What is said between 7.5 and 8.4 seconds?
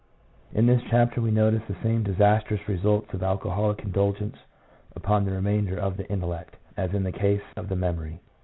of the memory.